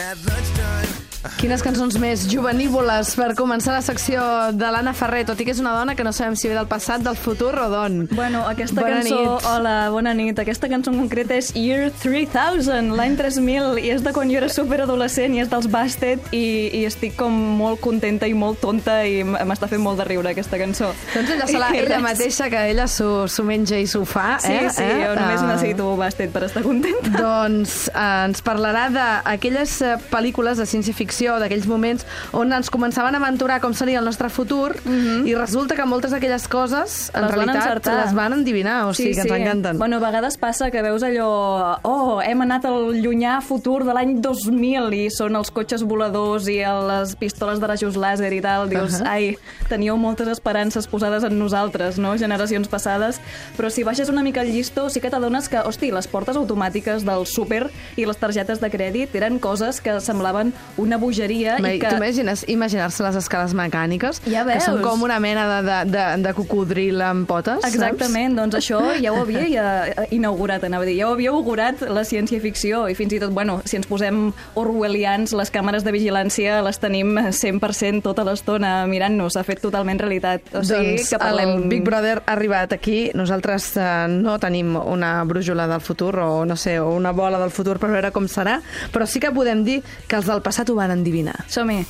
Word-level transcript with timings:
at 0.00 0.16
lunchtime. 0.24 0.59
Quines 1.40 1.62
cançons 1.64 1.94
més 1.96 2.26
juvenívoles 2.28 3.14
per 3.16 3.30
començar 3.32 3.72
la 3.72 3.80
secció 3.80 4.20
de 4.52 4.68
l'Anna 4.74 4.92
Ferrer, 4.92 5.22
tot 5.24 5.38
i 5.40 5.46
que 5.48 5.54
és 5.54 5.60
una 5.62 5.70
dona 5.72 5.94
que 5.96 6.04
no 6.04 6.10
sabem 6.12 6.34
si 6.36 6.50
ve 6.50 6.52
del 6.52 6.66
passat, 6.68 7.00
del 7.00 7.16
futur 7.16 7.54
o 7.62 7.68
d'on. 7.72 7.94
Bueno, 8.12 8.42
aquesta 8.44 8.82
Bona 8.82 8.98
cançó... 8.98 9.16
nit. 9.16 9.46
Hola, 9.48 9.72
bona 9.88 10.12
nit. 10.12 10.36
Aquesta 10.42 10.68
cançó 10.68 10.92
en 10.92 10.98
concret 11.00 11.32
és 11.32 11.48
Year 11.56 11.86
3000, 12.02 12.90
l'any 12.92 13.16
3000, 13.16 13.80
i 13.80 13.88
és 13.94 14.04
de 14.04 14.12
quan 14.12 14.28
jo 14.28 14.36
era 14.36 14.50
superadolescent, 14.52 15.32
i 15.32 15.40
és 15.40 15.48
dels 15.48 15.70
Bastet, 15.72 16.28
i, 16.36 16.42
i 16.76 16.82
estic 16.84 17.16
com 17.16 17.32
molt 17.62 17.80
contenta 17.80 18.28
i 18.28 18.36
molt 18.36 18.60
tonta, 18.60 18.98
i 19.08 19.24
m'està 19.24 19.70
fent 19.72 19.80
molt 19.80 19.96
de 20.02 20.10
riure 20.10 20.34
aquesta 20.34 20.60
cançó. 20.60 20.92
Doncs 21.14 21.32
ella, 21.38 21.48
se 21.48 21.56
la, 21.64 21.72
I 21.78 21.80
ella 21.86 22.02
mateixa, 22.04 22.50
que 22.52 22.66
ella 22.74 22.84
s'ho 22.84 23.24
menja 23.48 23.80
i 23.80 23.88
s'ho 23.88 24.04
fa. 24.04 24.34
Sí, 24.44 24.52
eh? 24.58 24.68
sí, 24.76 24.84
eh? 24.84 25.00
jo 25.06 25.16
només 25.16 25.40
Ah. 25.40 25.48
necessito 25.54 25.88
Bastet 25.96 26.36
per 26.36 26.44
estar 26.50 26.60
contenta. 26.68 27.16
Doncs 27.16 27.88
eh, 27.94 28.06
ens 28.28 28.44
parlarà 28.44 28.90
d'aquelles 28.92 29.78
eh, 29.88 29.96
pel·lícules 30.12 30.60
de 30.60 30.68
ciència-ficció, 30.68 31.29
d'aquells 31.38 31.66
moments 31.70 32.06
on 32.32 32.52
ens 32.52 32.70
començaven 32.72 33.14
a 33.14 33.20
aventurar 33.22 33.60
com 33.60 33.74
seria 33.76 34.00
el 34.00 34.04
nostre 34.04 34.28
futur 34.32 34.74
i 35.24 35.34
resulta 35.34 35.76
que 35.76 35.84
moltes 35.86 36.10
d'aquelles 36.10 36.48
coses, 36.48 37.10
en. 37.14 37.22
Les 37.22 37.30
van 37.30 37.36
realitat, 37.36 37.62
encertar. 37.62 37.94
les 38.04 38.14
van 38.16 38.32
endivinar, 38.32 38.86
o 38.88 38.94
sigui 38.94 39.14
que 39.14 39.20
ens 39.26 39.32
encanten. 39.36 39.78
Bueno, 39.78 39.96
a 39.96 40.00
vegades 40.00 40.36
passa 40.40 40.70
que 40.70 40.82
veus 40.82 41.04
allò... 41.06 41.78
Oh, 41.86 42.20
hem 42.24 42.42
anat 42.42 42.64
al 42.66 42.96
llunyà 42.96 43.38
futur 43.44 43.84
de 43.84 43.94
l'any 43.94 44.16
2000 44.24 44.96
i 44.96 45.04
són 45.12 45.36
els 45.36 45.52
cotxes 45.54 45.84
voladors 45.84 46.48
i 46.48 46.58
les 46.64 47.14
pistoles 47.20 47.60
de 47.60 47.70
rajos 47.70 47.98
làser 48.00 48.32
i 48.32 48.40
tal. 48.40 48.68
Dius, 48.70 49.00
Ahà. 49.00 49.14
ai, 49.14 49.36
teníeu 49.68 49.96
moltes 50.00 50.28
esperances 50.32 50.88
posades 50.90 51.24
en 51.26 51.38
nosaltres, 51.38 51.98
no? 52.00 52.16
Generacions 52.18 52.68
passades. 52.68 53.20
Però 53.56 53.70
si 53.70 53.84
baixes 53.84 54.08
una 54.08 54.24
mica 54.26 54.42
el 54.42 54.52
llistó, 54.52 54.88
sí 54.90 55.00
que 55.00 55.10
t'adones 55.10 55.48
que, 55.48 55.60
hosti, 55.60 55.92
les 55.92 56.08
portes 56.10 56.36
automàtiques 56.40 57.04
del 57.06 57.26
súper 57.26 57.68
i 57.96 58.06
les 58.08 58.16
targetes 58.16 58.60
de 58.60 58.70
crèdit 58.72 59.14
eren 59.14 59.38
coses 59.38 59.80
que 59.84 59.98
semblaven 60.00 60.54
una 60.80 60.96
bogeria 60.96 61.19
Ma- 61.60 61.74
i 61.74 61.80
que... 61.82 61.92
Imagines 62.00 62.44
imaginar-se 62.48 63.04
les 63.04 63.18
escales 63.20 63.54
mecàniques? 63.56 64.22
Ja 64.30 64.44
Que 64.48 64.60
són 64.64 64.80
com 64.84 65.04
una 65.06 65.18
mena 65.22 65.46
de, 65.50 65.60
de, 65.68 65.78
de, 65.92 66.04
de 66.24 66.34
cocodril 66.36 67.00
amb 67.04 67.28
potes, 67.28 67.64
Exactament, 67.66 68.36
doncs 68.38 68.58
això 68.58 68.80
ja 69.00 69.12
ho 69.12 69.20
havia 69.22 69.44
ja 69.50 70.06
inaugurat, 70.14 70.64
anava 70.66 70.86
a 70.86 70.88
dir, 70.88 70.96
ja 71.00 71.08
ho 71.08 71.14
havia 71.14 71.32
augurat 71.34 71.82
la 71.88 72.04
ciència-ficció 72.06 72.86
i 72.90 72.96
fins 72.98 73.14
i 73.16 73.20
tot, 73.22 73.34
bueno, 73.36 73.60
si 73.68 73.78
ens 73.78 73.88
posem 73.90 74.30
orwellians, 74.58 75.34
les 75.36 75.52
càmeres 75.52 75.84
de 75.86 75.94
vigilància 75.94 76.60
les 76.64 76.80
tenim 76.82 77.16
100% 77.30 78.04
tota 78.06 78.24
l'estona 78.26 78.72
mirant-nos, 78.90 79.34
s'ha 79.36 79.44
fet 79.46 79.62
totalment 79.62 80.00
realitat. 80.00 80.42
O 80.52 80.62
saps? 80.62 80.72
sigui, 80.72 80.96
doncs 80.98 81.12
que 81.12 81.20
parlem... 81.22 81.54
el 81.56 81.68
Big 81.70 81.84
Brother 81.86 82.20
ha 82.24 82.34
arribat 82.34 82.74
aquí. 82.76 82.98
Nosaltres 83.16 83.70
eh, 83.76 83.88
no 84.10 84.38
tenim 84.42 84.76
una 84.80 85.12
brújula 85.28 85.66
del 85.70 85.82
futur 85.84 86.14
o, 86.24 86.44
no 86.48 86.56
sé, 86.56 86.78
o 86.80 86.90
una 86.94 87.12
bola 87.16 87.40
del 87.40 87.52
futur 87.54 87.78
per 87.82 87.90
veure 87.92 88.12
com 88.14 88.28
serà, 88.30 88.58
però 88.94 89.06
sí 89.08 89.22
que 89.22 89.32
podem 89.34 89.64
dir 89.66 89.80
que 90.08 90.18
els 90.18 90.28
del 90.30 90.42
passat 90.44 90.70
ho 90.70 90.78
van 90.78 90.94
endivinar. 91.10 91.44
Som-hi. 91.50 91.84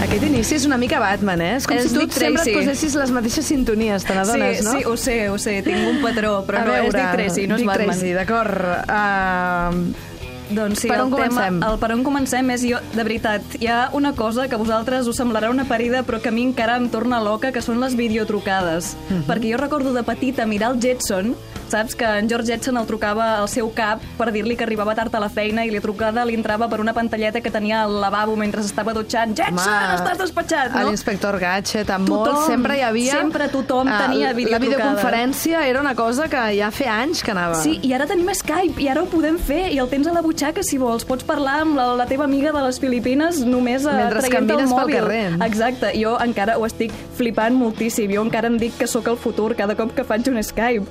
Aquest 0.00 0.24
inici 0.26 0.56
és 0.56 0.64
una 0.66 0.78
mica 0.80 0.98
Batman, 0.98 1.42
eh? 1.44 1.50
És 1.60 1.66
com 1.68 1.76
És 1.76 1.84
si 1.86 1.94
tu 1.94 2.00
Dick 2.00 2.14
sempre 2.16 2.40
et 2.42 2.48
Tracy. 2.48 2.54
posessis 2.56 2.96
les 2.98 3.10
mateixes 3.14 3.46
sintonies, 3.46 4.06
te 4.06 4.16
n'adones, 4.16 4.58
sí, 4.58 4.64
no? 4.66 4.72
sí, 4.72 4.84
ho 4.88 4.96
sé, 4.98 5.16
ho 5.30 5.36
sé, 5.38 5.58
tinc 5.66 5.84
un 5.86 6.00
patró, 6.02 6.40
però 6.48 6.62
a 6.62 6.64
no 6.66 6.72
veure, 6.72 6.88
és 6.88 6.96
Dick 6.96 7.12
Tracy, 7.18 7.44
no 7.46 7.58
és 7.58 7.62
Dick 7.62 7.70
Batman. 7.70 7.92
Tracy, 7.92 8.14
d'acord. 8.16 8.58
Uh, 8.88 10.09
Doncs 10.50 10.80
sí, 10.80 10.88
Per 10.88 10.96
el 10.96 11.02
on 11.04 11.10
tema, 11.14 11.28
comencem? 11.28 11.60
el 11.62 11.78
per 11.78 11.92
on 11.94 12.02
comencem 12.04 12.50
és 12.50 12.64
jo, 12.66 12.78
de 12.94 13.04
veritat, 13.06 13.42
hi 13.60 13.68
ha 13.70 13.90
una 13.94 14.12
cosa 14.18 14.48
que 14.48 14.56
a 14.56 14.58
vosaltres 14.58 15.06
us 15.06 15.20
semblarà 15.20 15.50
una 15.50 15.64
parida, 15.64 16.02
però 16.02 16.20
que 16.20 16.28
a 16.28 16.32
mi 16.34 16.42
encara 16.42 16.76
em 16.76 16.88
torna 16.90 17.20
loca, 17.22 17.52
que 17.52 17.62
són 17.62 17.78
les 17.80 17.94
videotrucades. 17.94 18.96
Mhm. 19.08 19.24
Perquè 19.28 19.52
jo 19.52 19.58
recordo 19.58 19.92
de 19.92 20.02
petita 20.02 20.46
mirar 20.46 20.72
el 20.72 20.80
Jetson, 20.80 21.36
saps 21.70 21.94
que 21.94 22.04
en 22.18 22.28
George 22.28 22.50
Jetson 22.52 22.76
el 22.80 22.86
trucava 22.88 23.38
al 23.38 23.48
seu 23.48 23.70
cap 23.74 24.02
per 24.18 24.30
dir-li 24.34 24.56
que 24.58 24.64
arribava 24.66 24.94
tard 24.98 25.14
a 25.14 25.20
la 25.22 25.28
feina 25.32 25.64
i 25.64 25.70
la 25.70 25.80
trucada 25.80 26.24
li 26.26 26.34
entrava 26.34 26.68
per 26.68 26.80
una 26.82 26.92
pantalleta 26.96 27.40
que 27.40 27.50
tenia 27.50 27.84
al 27.84 28.00
lavabo 28.02 28.34
mentre 28.36 28.60
estava 28.64 28.92
dutxant. 28.96 29.34
Jetson, 29.38 29.60
Home, 29.60 29.94
estàs 29.96 30.18
despatxat, 30.20 30.74
no? 30.74 30.84
L'inspector 30.90 31.38
Gadget, 31.40 31.90
amb 31.94 32.08
Tothom, 32.10 32.34
molt, 32.34 32.46
sempre 32.50 32.76
hi 32.78 32.82
havia... 32.86 33.16
sempre 33.20 33.48
tothom 33.52 33.88
Ah, 33.90 34.02
tenia 34.06 34.28
La 34.28 34.34
videotrucada. 34.34 34.66
videoconferència 34.66 35.64
era 35.68 35.80
una 35.80 35.94
cosa 35.94 36.28
que 36.28 36.40
ja 36.58 36.70
feia 36.74 36.98
anys 37.02 37.22
que 37.22 37.30
anava. 37.32 37.54
Sí, 37.62 37.78
i 37.82 37.92
ara 37.96 38.06
tenim 38.10 38.28
Skype, 38.34 38.80
i 38.82 38.88
ara 38.88 39.02
ho 39.02 39.06
podem 39.10 39.38
fer, 39.38 39.70
i 39.72 39.78
el 39.82 39.88
tens 39.90 40.06
a 40.06 40.12
la 40.14 40.22
butxaca, 40.22 40.62
si 40.66 40.78
vols. 40.78 41.04
Pots 41.08 41.24
parlar 41.26 41.60
amb 41.64 41.76
la, 41.78 41.88
la 41.98 42.06
teva 42.10 42.24
amiga 42.28 42.52
de 42.52 42.62
les 42.66 42.78
Filipines 42.82 43.40
només 43.46 43.84
eh, 43.86 43.92
Mentre 43.94 44.20
traient 44.24 44.36
el 44.42 44.48
camines 44.48 44.70
pel 44.70 44.78
mòbil. 44.78 44.96
carrer. 44.96 45.22
Exacte, 45.46 45.92
jo 45.98 46.16
encara 46.22 46.58
ho 46.58 46.66
estic 46.66 46.92
flipant 47.18 47.54
moltíssim. 47.56 48.10
Jo 48.14 48.22
encara 48.26 48.48
em 48.50 48.58
dic 48.60 48.76
que 48.78 48.86
sóc 48.90 49.08
el 49.10 49.16
futur 49.20 49.54
cada 49.58 49.74
cop 49.78 49.94
que 49.96 50.04
faig 50.04 50.28
un 50.30 50.40
Skype. 50.42 50.86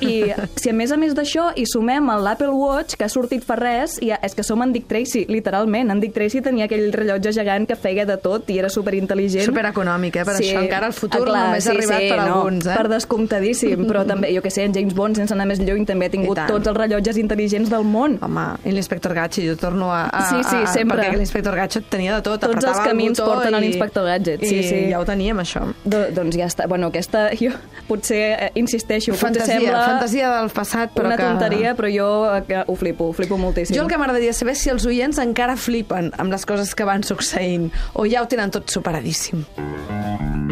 I 0.00 0.23
si 0.56 0.70
a 0.70 0.74
més 0.76 0.92
a 0.92 0.96
més 1.00 1.14
d'això 1.14 1.50
hi 1.56 1.64
sumem 1.66 2.06
l'Apple 2.22 2.50
Watch, 2.50 2.96
que 2.98 3.04
ha 3.04 3.08
sortit 3.12 3.44
fa 3.44 3.56
res, 3.56 3.98
i 4.02 4.10
és 4.14 4.34
que 4.34 4.42
som 4.46 4.62
en 4.62 4.72
Dick 4.72 4.86
Tracy, 4.88 5.24
literalment. 5.28 5.90
En 5.90 6.00
Dick 6.00 6.14
Tracy 6.14 6.40
tenia 6.44 6.64
aquell 6.68 6.90
rellotge 6.92 7.32
gegant 7.36 7.66
que 7.68 7.76
feia 7.76 8.04
de 8.06 8.16
tot 8.22 8.48
i 8.50 8.58
era 8.58 8.68
superintel·ligent. 8.72 9.44
Supereconòmic, 9.48 10.16
eh? 10.20 10.24
Per 10.24 10.36
això 10.38 10.62
encara 10.62 10.86
el 10.90 10.96
futur 10.96 11.22
Ah, 11.22 11.24
clar, 11.28 11.44
només 11.48 11.66
ha 11.66 11.70
arribat 11.74 12.02
per 12.08 12.18
no, 12.18 12.24
alguns, 12.38 12.66
eh? 12.66 12.74
Per 12.76 12.88
descomptadíssim, 12.92 13.84
però 13.88 14.04
també, 14.06 14.30
jo 14.34 14.42
que 14.44 14.50
sé, 14.50 14.64
en 14.68 14.74
James 14.74 14.94
Bond, 14.94 15.16
sense 15.16 15.34
anar 15.34 15.46
més 15.50 15.60
lluny, 15.60 15.84
també 15.88 16.06
ha 16.06 16.12
tingut 16.12 16.38
tots 16.48 16.68
els 16.70 16.76
rellotges 16.76 17.18
intel·ligents 17.20 17.70
del 17.72 17.84
món. 17.84 18.18
Home, 18.24 18.44
i 18.64 18.72
l'inspector 18.74 19.14
Gadget, 19.14 19.44
jo 19.48 19.56
torno 19.60 19.90
a... 19.92 20.04
a 20.08 20.22
Sí, 20.30 20.40
sí, 20.48 20.56
a, 20.62 20.66
sempre. 20.72 20.98
Perquè 21.02 21.18
l'inspector 21.20 21.54
Gadget 21.58 21.88
tenia 21.92 22.16
de 22.16 22.22
tot. 22.26 22.40
Tots 22.44 22.64
els 22.64 22.78
el 22.78 22.84
camins 22.88 23.18
botó 23.20 23.30
porten 23.32 23.54
a 23.54 23.58
i- 23.60 23.66
l'inspector 23.68 24.04
Gadget, 24.08 24.44
sí, 24.44 24.58
i 24.60 24.62
sí. 24.68 24.78
ja 24.90 25.00
ho 25.00 25.04
teníem, 25.08 25.38
això. 25.42 25.64
Do, 25.84 26.04
doncs 26.14 26.36
ja 26.36 26.46
està. 26.50 26.66
Bueno, 26.70 26.88
aquesta, 26.92 27.28
jo 27.38 27.50
potser, 27.88 28.22
eh, 28.48 28.50
insisteixo, 28.60 29.14
Fantasia, 29.14 29.40
potser 29.44 29.60
sembla 29.60 29.82
fantasia 29.86 30.13
del 30.22 30.52
passat, 30.54 30.92
però 30.94 31.10
una 31.10 31.18
que... 31.18 31.26
tonteria, 31.26 31.74
però 31.74 31.90
jo 31.90 32.08
eh, 32.30 32.42
que 32.46 32.62
ho 32.66 32.78
flipo, 32.78 33.10
ho 33.10 33.16
flipo 33.16 33.40
moltíssim. 33.40 33.76
Jo 33.76 33.84
el 33.86 33.90
que 33.90 33.98
m'agradaria 33.98 34.36
saber 34.36 34.54
és 34.54 34.62
si 34.62 34.70
els 34.70 34.86
oients 34.86 35.18
encara 35.22 35.58
flipen 35.58 36.12
amb 36.18 36.30
les 36.34 36.46
coses 36.46 36.74
que 36.76 36.86
van 36.86 37.02
succeint 37.02 37.70
o 37.94 38.06
ja 38.06 38.22
ho 38.22 38.30
tenen 38.30 38.54
tot 38.54 38.70
superadíssim. 38.70 39.46
I 39.58 40.43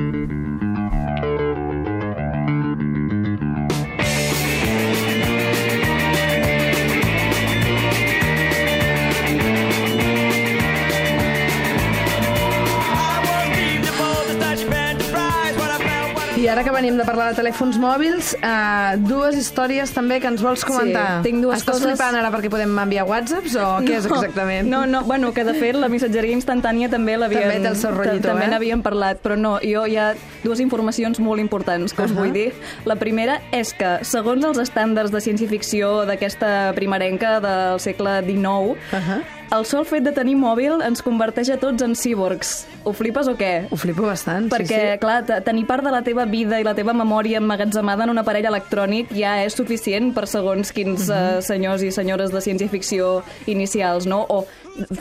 ara 16.52 16.62
que 16.64 16.70
venim 16.74 16.96
de 17.00 17.04
parlar 17.08 17.30
de 17.32 17.36
telèfons 17.40 17.78
mòbils, 17.80 18.34
eh, 18.36 18.96
dues 19.00 19.36
històries 19.40 19.90
també 19.94 20.18
que 20.20 20.28
ens 20.28 20.42
vols 20.44 20.64
comentar. 20.68 21.18
Sí, 21.22 21.30
tinc 21.30 21.42
dues 21.42 21.58
Estàs 21.62 21.78
coses- 21.78 21.88
flipant 21.96 22.16
ara 22.18 22.30
perquè 22.34 22.50
podem 22.52 22.74
enviar 22.78 23.04
whatsapps 23.08 23.54
o 23.56 23.68
què 23.80 23.96
és 23.98 24.06
exactament? 24.06 24.68
No, 24.68 24.84
no, 24.86 25.02
bueno, 25.04 25.32
que 25.32 25.44
de 25.44 25.54
fet 25.54 25.74
la 25.76 25.88
missatgeria 25.88 26.36
instantània 26.36 26.90
també 26.92 27.16
l'havien... 27.16 27.42
També 27.48 27.60
té 27.60 27.68
el 27.68 27.76
seu 27.76 27.92
rotllito, 27.96 28.28
També 28.28 28.44
eh? 28.44 28.50
n'havíem 28.52 28.82
parlat, 28.82 29.22
però 29.22 29.36
no, 29.38 29.58
jo 29.62 29.86
hi 29.86 29.96
ha 29.96 30.12
dues 30.44 30.60
informacions 30.60 31.18
molt 31.20 31.40
importants 31.40 31.92
que 31.94 32.02
us 32.02 32.10
Ahà. 32.12 32.18
vull 32.20 32.32
dir. 32.32 32.52
La 32.84 32.96
primera 32.96 33.40
és 33.52 33.72
que, 33.72 33.98
segons 34.04 34.44
els 34.44 34.58
estàndards 34.58 35.10
de 35.10 35.20
ciència-ficció 35.20 36.04
d'aquesta 36.06 36.72
primerenca 36.74 37.38
del 37.40 37.80
segle 37.80 38.20
XIX, 38.26 38.76
Ahà. 38.92 39.22
El 39.52 39.66
sol 39.68 39.84
fet 39.84 40.02
de 40.06 40.12
tenir 40.16 40.34
mòbil 40.40 40.80
ens 40.86 41.02
converteix 41.04 41.50
a 41.52 41.58
tots 41.60 41.82
en 41.84 41.92
cíborgs. 41.98 42.64
Ho 42.88 42.92
flipes 42.96 43.28
o 43.28 43.34
què? 43.38 43.68
Ho 43.70 43.76
flipo 43.78 44.02
bastant, 44.08 44.48
Perquè, 44.50 44.66
sí, 44.80 44.86
sí. 44.94 44.98
clar, 45.02 45.18
te- 45.28 45.40
tenir 45.44 45.66
part 45.68 45.84
de 45.84 45.90
la 45.92 46.00
teva 46.02 46.24
vida 46.26 46.58
i 46.58 46.64
la 46.64 46.72
teva 46.74 46.94
memòria 46.96 47.36
emmagatzemada 47.38 48.04
en 48.04 48.10
un 48.10 48.18
aparell 48.18 48.48
electrònic 48.48 49.12
ja 49.14 49.36
és 49.44 49.54
suficient 49.54 50.14
per 50.16 50.26
segons 50.26 50.72
quins 50.72 51.08
Mhm. 51.08 51.38
uh, 51.38 51.42
senyors 51.42 51.82
i 51.82 51.92
senyores 51.92 52.32
de 52.32 52.40
ciència-ficció 52.40 53.22
inicials, 53.46 54.06
no? 54.06 54.24
O 54.28 54.46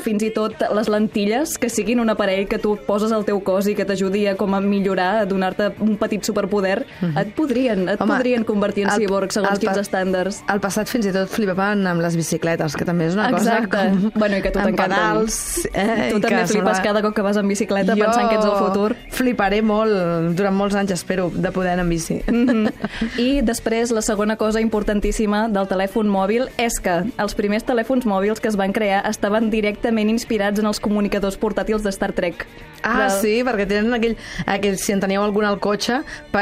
fins 0.03 0.23
i 0.23 0.29
tot 0.35 0.53
les 0.75 0.89
lentilles, 0.91 1.57
que 1.57 1.69
siguin 1.69 1.99
un 1.99 2.09
aparell 2.11 2.47
que 2.47 2.57
tu 2.59 2.75
poses 2.87 3.11
al 3.15 3.23
teu 3.25 3.39
cos 3.43 3.67
i 3.71 3.75
que 3.75 3.85
t'ajudi 3.87 4.25
a 4.27 4.35
com 4.35 4.53
a 4.53 4.59
millorar, 4.61 5.21
a 5.21 5.25
donar-te 5.25 5.69
un 5.79 5.95
petit 5.97 6.23
superpoder, 6.27 6.85
et 7.15 7.33
podrien, 7.35 7.87
et. 7.89 8.01
Home, 8.01 8.15
podrien 8.15 8.43
convertir 8.43 8.83
en 8.85 8.89
el- 8.91 8.99
cíborg 8.99 9.31
segons 9.31 9.53
el 9.53 9.59
quins 9.59 9.77
estàndards. 9.77 10.41
Al 10.47 10.59
passat 10.59 10.87
fins 10.91 11.05
i 11.07 11.13
tot 11.15 11.29
flipaven 11.29 11.85
amb 11.87 12.01
les 12.01 12.15
bicicletes, 12.19 12.75
que 12.75 12.85
també 12.85 13.07
és 13.07 13.13
una 13.15 13.29
Exacte. 13.29 13.69
cosa 13.69 13.89
com... 13.89 14.11
Bueno, 14.15 14.37
i 14.37 14.41
que 14.41 14.51
tu 14.51 14.59
t'encanten. 14.59 14.97
pedals, 14.97 15.65
eh, 15.73 16.09
Tu 16.11 16.19
també 16.19 16.45
flipes 16.47 16.51
sembla- 16.51 16.81
cada 16.83 17.01
cop 17.01 17.15
que 17.15 17.21
vas 17.21 17.37
en 17.37 17.47
bicicleta 17.47 17.95
pensant 17.95 18.29
que 18.29 18.35
ets 18.35 18.45
el 18.45 18.51
futur. 18.57 18.95
fliparé 19.11 19.61
molt, 19.61 20.35
durant 20.35 20.55
molts 20.55 20.75
anys, 20.75 20.91
espero, 20.91 21.29
de 21.33 21.51
poder 21.51 21.71
anar 21.73 21.83
en 21.85 21.89
bici. 21.89 22.21
Mhm. 22.27 22.67
I 23.17 23.41
després, 23.41 23.91
la 23.91 24.01
segona 24.01 24.35
cosa 24.35 24.59
importantíssima 24.61 25.47
del 25.49 25.67
telèfon 25.67 26.07
mòbil 26.09 26.49
és 26.57 26.79
que 26.79 27.03
els 27.17 27.35
primers 27.35 27.63
telèfons 27.65 28.05
mòbils 28.05 28.39
que 28.41 28.47
es 28.49 28.55
van 28.57 28.73
crear 28.73 29.05
estaven 29.09 29.49
directament 29.61 30.09
inspirats 30.09 30.59
en 30.59 30.65
els 30.65 30.79
comunicadors 30.81 31.37
portàtils 31.39 31.85
de 31.85 31.93
Star 31.93 32.11
Trek. 32.17 32.45
Ah, 32.83 33.03
Del- 33.05 33.17
sí, 33.21 33.33
perquè 33.45 33.67
tenen 33.69 33.93
aquell, 33.93 34.15
aquell... 34.49 34.77
Si 34.81 34.89
en 34.95 34.99
teníeu 35.03 35.21
algun 35.21 35.45
al 35.45 35.59
cotxe, 35.61 35.99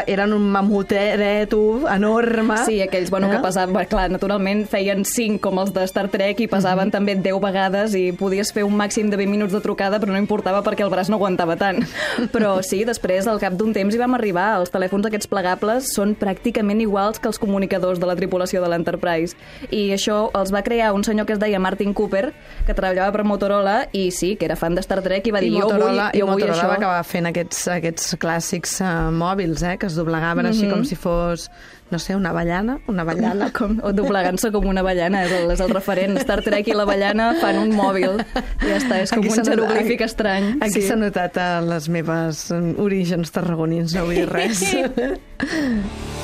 eren 0.07 0.31
un 0.31 0.45
mamuteret 0.53 1.51
enorme. 1.51 2.57
Sí, 2.65 2.81
aquells, 2.81 3.09
bueno, 3.11 3.27
Eh? 3.27 3.35
que 3.35 3.39
pesaven, 3.43 3.75
clar, 3.89 4.09
naturalment 4.09 4.65
feien 4.69 5.03
5 5.03 5.41
com 5.41 5.59
els 5.59 5.73
de 5.73 5.83
Star 5.87 6.07
Trek 6.09 6.39
i 6.39 6.47
pesaven 6.47 6.87
Mhm. 6.87 6.91
també 6.91 7.15
10 7.15 7.41
vegades 7.41 7.93
i 7.95 8.11
podies 8.13 8.53
fer 8.53 8.63
un 8.63 8.75
màxim 8.77 9.09
de 9.09 9.17
20 9.17 9.29
minuts 9.31 9.51
de 9.53 9.59
trucada, 9.59 9.99
però 9.99 10.11
no 10.13 10.17
importava 10.17 10.63
perquè 10.63 10.81
el 10.83 10.89
braç 10.89 11.09
no 11.09 11.17
aguantava 11.17 11.57
tant. 11.57 11.83
Però 12.31 12.61
sí, 12.63 12.85
després, 12.85 13.27
al 13.27 13.39
cap 13.39 13.53
d'un 13.53 13.73
temps, 13.73 13.93
hi 13.93 13.97
vam 13.97 14.13
arribar. 14.15 14.59
Els 14.59 14.71
telèfons 14.71 15.05
aquests 15.05 15.27
plegables 15.27 15.91
són 15.93 16.15
pràcticament 16.15 16.79
iguals 16.81 17.19
que 17.19 17.27
els 17.27 17.37
comunicadors 17.39 17.99
de 17.99 18.05
la 18.05 18.15
tripulació 18.15 18.61
de 18.61 18.69
l'Enterprise. 18.69 19.35
I 19.71 19.89
això 19.91 20.29
els 20.33 20.53
va 20.53 20.61
crear 20.63 20.93
un 20.93 21.03
senyor 21.03 21.25
que 21.25 21.33
es 21.33 21.39
deia 21.39 21.59
Martin 21.59 21.93
Cooper, 21.93 22.33
que 22.65 22.73
treballava 22.73 23.08
per 23.11 23.23
Motorola 23.23 23.87
i 23.93 24.09
sí, 24.11 24.35
que 24.35 24.45
era 24.45 24.55
fan 24.59 24.75
de 24.75 24.81
Star 24.85 25.01
Trek 25.05 25.27
i 25.27 25.31
va 25.31 25.39
dir, 25.41 25.49
I 25.53 25.59
jo 25.59 25.67
vull, 25.67 25.73
Motorola, 25.79 26.09
i 26.13 26.19
jo 26.21 26.25
vull 26.27 26.35
Motorola 26.39 26.57
això. 26.57 26.67
va 26.69 26.77
acabar 26.79 27.03
fent 27.03 27.25
aquests, 27.31 27.67
aquests 27.79 28.15
clàssics 28.21 28.79
uh, 28.81 29.09
mòbils, 29.11 29.63
eh, 29.63 29.77
que 29.81 29.87
es 29.87 29.95
doblegaven 29.99 30.45
així 30.49 30.65
Mhm. 30.67 30.71
com 30.73 30.83
si 30.85 30.95
fos, 30.95 31.49
no 31.91 31.97
sé, 31.99 32.15
una 32.15 32.29
avellana, 32.29 32.79
una 32.87 33.01
avellana. 33.01 33.51
com, 33.57 33.79
o 33.83 33.91
doblegant-se 33.93 34.51
com 34.51 34.67
una 34.67 34.81
avellana, 34.81 35.23
és 35.25 35.31
el, 35.31 35.49
és 35.51 35.59
el 35.59 35.69
referent. 35.73 36.17
Star 36.21 36.41
Trek 36.45 36.67
i 36.67 36.73
l'avellana 36.77 37.33
fan 37.41 37.57
un 37.57 37.71
mòbil. 37.75 38.19
I 38.63 38.69
ja 38.69 38.77
està, 38.77 39.01
és 39.01 39.09
com 39.11 39.19
Aquí 39.25 39.33
un 39.39 39.45
jeroglífic 39.45 40.01
estrany. 40.05 40.57
Aquí 40.61 40.81
s'ha 40.85 40.95
notat 40.99 41.37
a 41.37 41.49
les 41.61 41.89
meves 41.89 42.51
orígens 42.77 43.31
tarragonins, 43.31 43.95
no 43.95 44.05
vull 44.05 44.15
dir 44.21 44.29
res. 44.29 44.63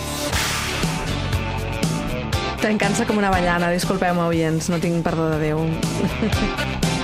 Tancant-se 2.65 3.05
com 3.05 3.19
una 3.21 3.29
avellana, 3.29 3.67
disculpeu-me, 3.69 4.25
oients, 4.25 4.71
no 4.73 4.81
tinc 4.81 5.05
perdó 5.05 5.29
de 5.35 5.37
Déu. 5.43 5.61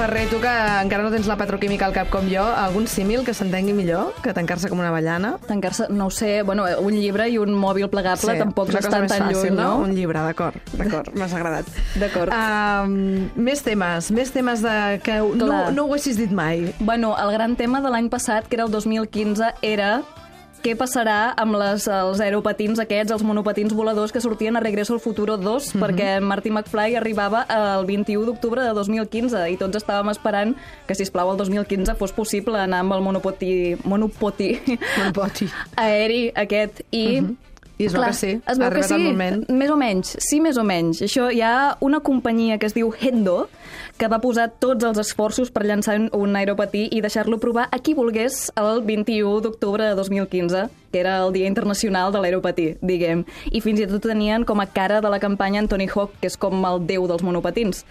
Ferrer, 0.00 0.30
tu 0.30 0.38
que 0.40 0.48
encara 0.48 1.02
no 1.04 1.10
tens 1.12 1.26
la 1.28 1.34
petroquímica 1.36 1.84
al 1.84 1.92
cap 1.92 2.08
com 2.08 2.24
jo, 2.24 2.40
algun 2.40 2.86
símil 2.88 3.20
que 3.20 3.34
s'entengui 3.36 3.74
millor 3.76 4.14
que 4.24 4.32
tancar-se 4.32 4.70
com 4.72 4.80
una 4.80 4.88
avellana? 4.88 5.34
Tancar-se, 5.44 5.90
no 5.92 6.06
ho 6.08 6.14
sé, 6.16 6.40
bueno, 6.40 6.64
un 6.80 6.94
llibre 6.96 7.26
i 7.28 7.36
un 7.36 7.52
mòbil 7.52 7.90
plegable 7.92 8.38
tampoc 8.40 8.70
és 8.72 8.78
no 8.78 8.80
estan 8.80 9.04
tan 9.04 9.26
fàcil, 9.26 9.50
lluny, 9.50 9.58
no? 9.58 9.74
Un 9.84 9.92
llibre, 9.92 10.22
d'acord, 10.24 10.56
d'acord, 10.72 11.12
m'has 11.20 11.34
agradat. 11.36 11.68
D'acord. 12.00 12.32
Um, 12.32 13.28
més 13.36 13.60
temes, 13.66 14.08
més 14.16 14.32
temes 14.32 14.64
de 14.64 14.78
que 15.04 15.18
no, 15.20 15.50
no 15.68 15.84
ho 15.84 15.90
haguessis 15.90 16.16
dit 16.16 16.32
mai. 16.32 16.70
Bueno, 16.80 17.12
el 17.20 17.34
gran 17.36 17.60
tema 17.60 17.84
de 17.84 17.92
l'any 17.92 18.08
passat, 18.08 18.48
que 18.48 18.56
era 18.56 18.70
el 18.70 18.72
2015, 18.72 19.52
era 19.60 19.98
què 20.64 20.74
passarà 20.78 21.32
amb 21.40 21.56
les, 21.60 21.86
els 21.90 22.20
aeropatins 22.22 22.80
aquests, 22.82 23.14
els 23.14 23.24
monopatins 23.26 23.74
voladors 23.76 24.12
que 24.12 24.22
sortien 24.22 24.56
a 24.56 24.62
Regreso 24.64 24.94
al 24.96 25.02
Futuro 25.02 25.36
2, 25.40 25.72
perquè 25.80 26.18
Marty 26.24 26.52
McFly 26.52 26.98
arribava 27.00 27.44
el 27.50 27.86
21 27.88 28.26
d'octubre 28.28 28.64
de 28.64 28.74
2015 28.76 29.46
i 29.52 29.58
tots 29.60 29.80
estàvem 29.80 30.12
esperant 30.12 30.54
que, 30.86 30.96
si 30.96 31.08
plau 31.10 31.32
el 31.32 31.40
2015 31.40 31.96
fos 31.98 32.14
possible 32.16 32.60
anar 32.60 32.84
amb 32.84 32.96
el 32.96 33.04
monopoti, 33.04 33.52
monopoti 33.84 34.50
Monopoti. 34.98 35.48
aeri 35.88 36.28
aquest. 36.34 36.84
I... 36.92 37.06
I 37.80 37.86
es 37.88 37.94
veu 37.96 38.04
que 38.04 38.12
sí, 38.12 38.34
es 38.46 38.58
ha 38.60 38.70
que 38.70 38.82
sí, 38.82 38.94
el 38.94 39.04
moment. 39.08 39.46
més 39.50 39.70
o 39.70 39.76
menys, 39.80 40.16
sí, 40.20 40.40
més 40.40 40.58
o 40.60 40.64
menys. 40.64 41.00
Això 41.06 41.30
hi 41.32 41.40
ha 41.40 41.76
una 41.80 42.00
companyia 42.00 42.58
que 42.58 42.66
es 42.68 42.74
diu 42.76 42.92
Hendo, 43.00 43.48
que 43.96 44.08
va 44.08 44.18
posar 44.20 44.50
tots 44.60 44.84
els 44.84 44.98
esforços 44.98 45.50
per 45.52 45.64
llançar 45.64 45.96
un- 46.12 46.36
aeropatí 46.36 46.88
i 46.90 47.00
deixar-lo 47.00 47.38
provar 47.38 47.68
a 47.72 47.78
qui 47.78 47.92
volgués 47.94 48.50
el 48.56 48.82
21 48.82 49.40
d'octubre 49.44 49.84
de 49.84 49.94
2015, 49.94 50.68
que 50.90 50.98
era 51.00 51.18
el 51.24 51.32
Dia 51.32 51.46
Internacional 51.46 52.10
de 52.12 52.18
l'Aeropatí, 52.18 52.76
diguem. 52.82 53.24
I 53.52 53.60
fins 53.60 53.78
i 53.80 53.86
tot 53.86 54.02
tenien 54.02 54.44
com 54.44 54.58
a 54.60 54.66
cara 54.66 55.00
de 55.00 55.08
la 55.12 55.20
campanya 55.20 55.60
Anthony 55.60 55.86
Hawk, 55.94 56.16
que 56.20 56.26
és 56.26 56.36
com 56.36 56.64
el 56.66 56.80
déu 56.88 57.06
dels 57.06 57.22
monopatins. 57.22 57.84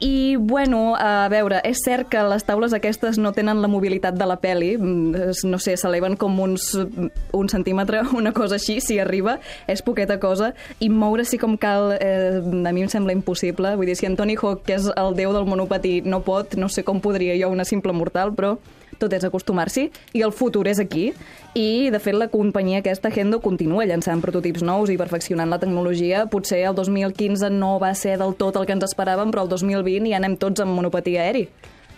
I, 0.00 0.36
bueno, 0.36 0.96
a 0.98 1.28
veure, 1.30 1.60
és 1.64 1.78
cert 1.84 2.08
que 2.10 2.22
les 2.26 2.42
taules 2.48 2.72
aquestes 2.74 3.18
no 3.18 3.30
tenen 3.32 3.60
la 3.62 3.68
mobilitat 3.70 4.16
de 4.18 4.26
la 4.26 4.36
peli, 4.42 4.72
mm, 4.76 5.44
no 5.44 5.58
sé, 5.62 5.76
s'eleven 5.76 6.16
com 6.16 6.40
uns 6.40 6.72
un 7.32 7.48
centímetre, 7.48 8.00
una 8.16 8.32
cosa 8.32 8.56
així, 8.56 8.80
si 8.80 8.98
arriba, 8.98 9.21
és 9.70 9.82
poqueta 9.82 10.18
cosa, 10.22 10.52
i 10.80 10.90
moure 10.92 11.24
sí 11.28 11.38
com 11.38 11.56
cal, 11.56 11.94
eh, 11.98 12.42
a 12.42 12.72
mi 12.72 12.84
em 12.84 12.92
sembla 12.92 13.16
impossible. 13.16 13.76
Vull 13.76 13.90
dir, 13.90 13.96
si 13.96 14.06
Anthony 14.06 14.36
Hawk, 14.36 14.64
que 14.66 14.76
és 14.78 14.90
el 14.96 15.16
déu 15.18 15.32
del 15.32 15.48
monopatí, 15.48 16.00
no 16.04 16.22
pot, 16.26 16.56
no 16.56 16.68
sé 16.68 16.84
com 16.84 17.00
podria 17.00 17.36
jo, 17.40 17.50
una 17.52 17.64
simple 17.68 17.92
mortal, 17.92 18.34
però 18.36 18.56
tot 19.02 19.12
és 19.16 19.24
acostumar-s'hi, 19.26 19.88
i 20.14 20.22
el 20.22 20.32
futur 20.36 20.66
és 20.70 20.80
aquí. 20.82 21.10
I, 21.58 21.90
de 21.92 22.00
fet, 22.02 22.16
la 22.16 22.30
companyia 22.32 22.82
aquesta, 22.82 23.10
Hendo, 23.12 23.40
continua 23.44 23.86
llançant 23.88 24.22
prototips 24.24 24.64
nous 24.66 24.92
i 24.92 24.98
perfeccionant 25.00 25.50
la 25.50 25.60
tecnologia. 25.62 26.26
Potser 26.30 26.62
el 26.68 26.78
2015 26.78 27.50
no 27.52 27.74
va 27.82 27.92
ser 27.98 28.18
del 28.22 28.36
tot 28.38 28.56
el 28.56 28.68
que 28.68 28.76
ens 28.76 28.86
esperàvem, 28.88 29.34
però 29.34 29.46
el 29.46 29.52
2020 29.52 30.12
ja 30.12 30.20
anem 30.22 30.38
tots 30.40 30.64
amb 30.64 30.76
monopatí 30.78 31.18
aeri. 31.18 31.48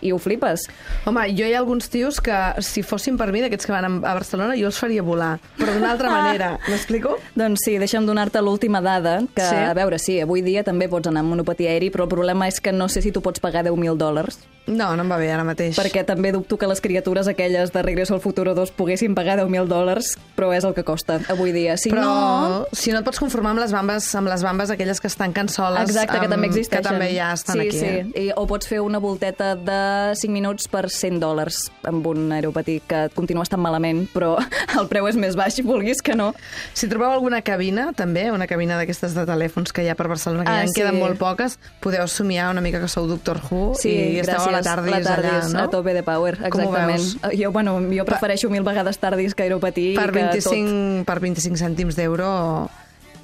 I 0.01 0.11
ho 0.11 0.17
flipes. 0.19 0.67
Home, 1.05 1.23
jo 1.37 1.45
hi 1.47 1.53
ha 1.53 1.59
alguns 1.59 1.89
tios 1.89 2.19
que, 2.21 2.35
si 2.65 2.83
fossin 2.83 3.17
per 3.17 3.31
mi, 3.31 3.41
d'aquests 3.41 3.65
que 3.65 3.71
van 3.75 3.85
a 3.87 4.13
Barcelona, 4.13 4.55
jo 4.59 4.67
els 4.71 4.79
faria 4.79 5.03
volar, 5.03 5.39
però 5.57 5.73
d'una 5.73 5.91
altra 5.93 6.09
manera. 6.17 6.51
M'explico? 6.69 7.17
Doncs 7.35 7.63
sí, 7.65 7.77
deixa'm 7.81 8.05
donar-te 8.05 8.41
l'última 8.41 8.81
dada, 8.81 9.19
que, 9.35 9.41
Sí? 9.45 9.55
a 9.55 9.73
veure, 9.77 9.99
sí, 9.99 10.19
avui 10.21 10.41
dia 10.45 10.63
també 10.63 10.89
pots 10.89 11.07
anar 11.07 11.21
amb 11.23 11.33
monopatí 11.35 11.67
aeri, 11.67 11.89
però 11.93 12.05
el 12.05 12.11
problema 12.11 12.47
és 12.47 12.59
que 12.61 12.71
no 12.73 12.89
sé 12.89 13.01
si 13.01 13.11
tu 13.15 13.21
pots 13.21 13.39
pagar 13.39 13.63
10.000 13.65 13.95
dòlars, 13.97 14.39
No, 14.67 14.95
no 14.95 15.03
em 15.03 15.11
va 15.11 15.17
bé 15.17 15.31
ara 15.31 15.43
mateix. 15.45 15.75
perquè 15.77 16.03
també 16.05 16.31
dubto 16.31 16.57
que 16.57 16.65
les 16.67 16.81
criatures 16.81 17.27
aquelles 17.27 17.71
de 17.71 17.81
Regreso 17.83 18.13
al 18.15 18.21
Futuro 18.21 18.55
2 18.55 18.71
poguessin 18.71 19.13
pagar 19.13 19.37
10.000 19.39 19.67
dòlars, 19.67 20.17
però 20.35 20.51
és 20.55 20.63
el 20.63 20.73
que 20.73 20.83
costa 20.83 21.19
avui 21.29 21.51
dia. 21.51 21.77
Si 21.77 21.89
Però 21.91 22.01
no... 22.01 22.65
si 22.71 22.91
no 22.91 22.99
et 22.99 23.05
pots 23.05 23.19
conformar 23.19 23.51
amb 23.51 23.59
les 23.61 23.71
bambes, 23.71 24.07
amb 24.15 24.27
les 24.27 24.41
bambes 24.43 24.71
aquelles 24.71 24.99
que 24.99 25.07
es 25.07 25.15
tanquen 25.15 25.49
soles, 25.49 25.89
Exacte, 25.89 26.13
que 26.19 26.25
amb- 26.25 26.33
també 26.33 26.47
existeixen. 26.47 26.83
Que 26.83 26.89
també 26.89 27.11
ja 27.13 27.31
estan 27.33 27.59
sí, 27.59 27.67
aquí. 27.67 27.79
Sí, 27.79 27.85
Eh? 27.85 28.05
I, 28.25 28.31
o 28.35 28.47
pots 28.47 28.67
fer 28.67 28.79
una 28.81 28.97
volteta 28.99 29.55
de 29.55 30.15
5 30.15 30.31
minuts 30.33 30.67
per 30.67 30.89
100 30.89 31.19
dòlars 31.21 31.59
amb 31.83 32.05
un 32.07 32.31
aeropatí 32.33 32.79
que 32.87 33.03
et 33.05 33.13
continua 33.13 33.43
estant 33.45 33.61
malament, 33.61 34.07
però 34.13 34.33
el 34.79 34.87
preu 34.89 35.07
és 35.07 35.15
més 35.15 35.35
baix, 35.37 35.61
vulguis 35.63 36.01
que 36.01 36.15
no. 36.17 36.31
Si 36.73 36.89
trobeu 36.89 37.11
alguna 37.11 37.41
cabina, 37.45 37.91
també, 37.93 38.31
una 38.31 38.47
cabina 38.47 38.77
d'aquestes 38.81 39.13
de 39.13 39.25
telèfons 39.29 39.71
que 39.71 39.83
hi 39.85 39.89
ha 39.89 39.95
per 39.95 40.07
Barcelona, 40.09 40.43
que 40.43 40.49
Ah, 40.51 40.57
ja 40.63 40.63
en 40.63 40.73
sí. 40.73 40.81
queden 40.81 40.97
molt 40.99 41.19
poques, 41.21 41.59
podeu 41.81 42.07
somiar 42.07 42.49
una 42.51 42.61
mica 42.65 42.81
que 42.81 42.87
sou 42.89 43.05
Doctor 43.07 43.39
Who 43.49 43.75
Sí, 43.75 43.89
i 43.93 44.19
esteu 44.19 44.35
gràcies. 44.39 44.54
La 44.55 44.61
Tardis, 44.65 44.93
la 44.95 45.01
tardis 45.03 45.31
allà, 45.31 45.53
no? 45.53 45.63
a 45.63 45.73
tope 45.73 45.93
de 45.95 46.03
power, 46.05 46.37
exactament. 46.41 46.95
veus? 46.95 47.35
Jo, 47.39 47.51
bueno, 47.55 47.77
jo 47.91 48.05
prefereixo 48.07 48.49
mil 48.53 48.63
vegades 48.67 48.99
tardis 49.01 49.35
que 49.35 49.45
aeropatí. 49.47 49.91
Per 49.97 50.09
i 50.09 50.15
que 50.15 50.29
25, 50.39 51.03
per 51.09 51.19
25 51.23 51.61
cèntims 51.61 51.99
d'euro... 51.99 52.31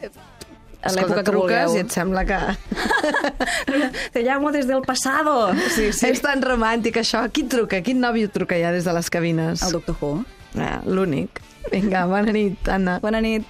tot, 0.02 0.20
a 0.82 0.92
l'època 0.96 1.22
que 1.24 1.34
vulgueu. 1.36 1.76
i 1.76 1.82
et 1.84 1.94
sembla 1.94 2.24
que... 2.26 2.38
Te 4.14 4.24
llamo 4.26 4.52
des 4.52 4.68
del 4.68 4.82
pasado. 4.82 5.54
Sí, 5.70 5.92
sí. 5.94 6.10
És 6.10 6.22
tan 6.26 6.42
romàntic, 6.42 6.98
això. 7.04 7.24
Qui 7.34 7.46
truca? 7.50 7.84
Quin 7.86 8.02
nòvio 8.02 8.32
truca 8.34 8.58
ja 8.58 8.74
des 8.74 8.88
de 8.88 8.96
les 8.98 9.10
cabines? 9.14 9.62
El 9.62 9.78
Doctor 9.78 9.98
Who. 10.00 10.14
Ah, 10.58 10.80
L'únic. 10.86 11.42
Vinga, 11.72 12.08
bona 12.10 12.34
nit, 12.34 12.66
Anna. 12.68 12.98
Bona 13.04 13.22
nit. 13.22 13.46